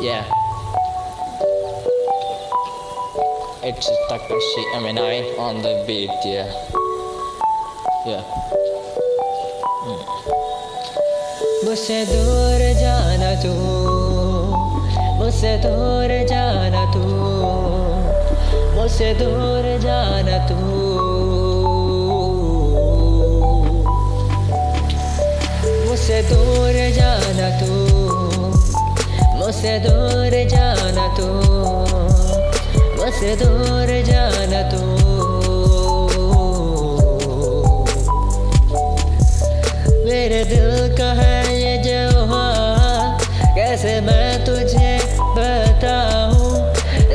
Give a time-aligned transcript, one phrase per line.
[0.00, 0.24] Yeah.
[3.66, 6.48] It's Takashi M&I on the beat, yeah.
[8.06, 8.24] Yeah.
[11.64, 13.52] मुझसे दूर जाना तू
[15.18, 17.02] मुझसे दूर जाना तू
[18.76, 20.58] मुझसे दूर जाना तू
[25.88, 27.97] मुझसे दूर जाना तू
[29.49, 31.27] मुझसे दूर जाना तू
[32.97, 34.81] मुझसे दूर जाना तू।
[40.05, 44.93] मेरे दिल का है ये जवाब कैसे मैं तुझे
[45.33, 46.53] बताऊँ?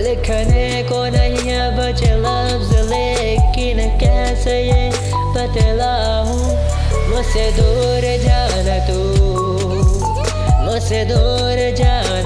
[0.00, 4.88] लिखने को नहीं है बचे लफ्ज, लेकिन कैसे ये
[5.36, 6.40] बतलाऊं
[7.12, 9.00] मुझसे दूर जाना तू,
[10.64, 11.60] मुझसे दूर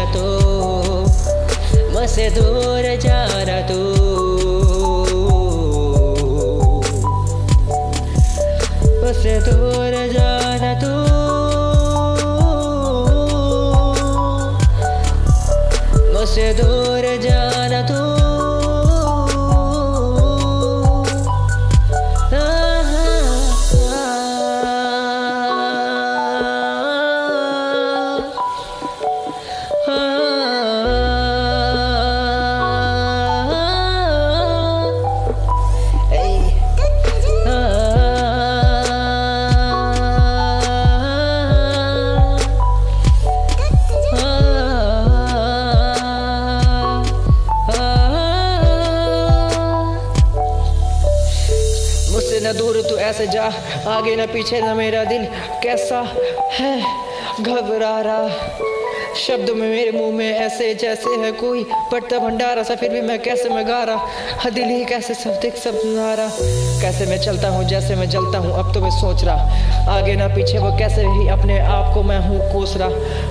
[0.00, 0.24] जाना तू
[1.92, 3.80] मुझसे दूर जाना तू
[9.02, 10.92] मुझसे दूर जाना तू
[16.14, 16.89] मुझसे दूर
[52.31, 53.43] मुझसे न दूर तू ऐसे जा।
[53.87, 55.25] आगे न पीछे न मेरा दिल।
[55.63, 55.99] कैसा
[56.51, 56.73] है
[57.41, 58.80] घबरा रहा
[59.17, 63.19] शब्द में मेरे मुँह में ऐसे जैसे है कोई पड़ता भंडारा सा फिर भी मैं
[63.21, 64.07] कैसे मैं गा रहा
[64.41, 66.27] हाँ दिल ही कैसे सब देख सब सुना रहा
[66.81, 70.27] कैसे मैं चलता हूँ जैसे मैं जलता हूँ, अब तो मैं सोच रहा। आगे ना
[70.27, 72.89] पीछे वो कैसे ही अपने आप को मैं हूँ कोस रहा।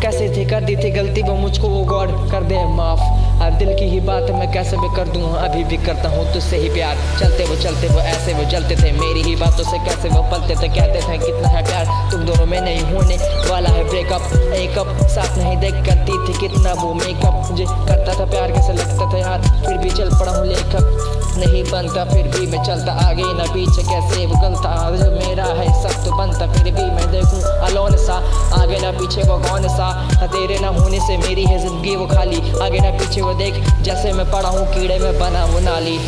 [0.00, 3.00] कैसे थी, कर दी थी गलती, वो मुझको वो गॉड कर दे, माफ़।
[3.42, 6.56] अब दिल की ही बात मैं कैसे भी कर दूँ, अभी भी करता हूँ तुझसे
[6.56, 10.08] ही प्यार। चलते वो चलते वो, ऐसे वो जलते थे, मेरी ही बातों से कैसे
[10.08, 13.16] वो पलते थे, कहते थे, कितना है प्यार। तुम दोनों में नहीं होने
[13.50, 14.22] वाला है ब्रेकअप
[14.56, 18.72] एक अप साथ नहीं देख करती थी कितना वो मेकअप मुझे करता था प्यार, कैसे
[18.72, 19.40] लगता था यार?
[19.66, 23.82] फिर भी चल पड़ा हूँ लेखक। नहीं बनता, फिर भी मैं चलता आगे ना पीछे।
[23.82, 28.16] कैसे वो गलता जो मेरा है, सब तो बनता, फिर भी मैं देखूँ अलोन सा।
[28.62, 29.88] आगे ना पीछे वो कौन सा?
[30.26, 34.12] तेरे ना होने से मेरी है ज़िंदगी वो खाली। आगे ना पीछे वो देख, जैसे
[34.12, 35.98] मैं पड़ा हूँ, कीड़े में बना वो नाली।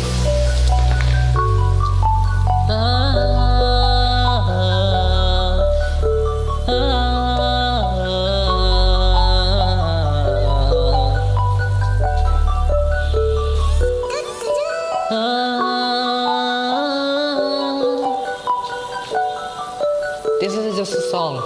[20.75, 21.37] Just a song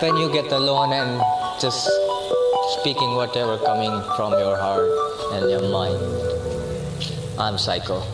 [0.00, 1.20] when you get alone and
[1.60, 1.90] just
[2.78, 4.88] speaking whatever coming from your heart
[5.32, 5.98] and your mind.
[7.38, 8.04] I'm psycho.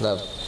[0.00, 0.39] Love.